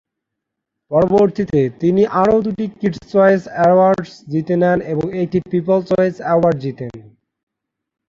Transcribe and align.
পরবর্তীতে, 0.91 1.61
তিনি 1.81 2.01
আরও 2.21 2.37
দুটি 2.45 2.65
কিডস 2.79 3.01
চয়েস 3.13 3.41
অ্যাওয়ার্ডস 3.55 4.11
জিতে 4.31 4.55
নেন 4.61 4.79
এবং 4.91 5.05
একটি 5.21 5.37
পিপলস 5.51 5.83
চয়েস 5.91 6.15
অ্যাওয়ার্ড 6.21 6.57
জিতেন। 6.63 6.91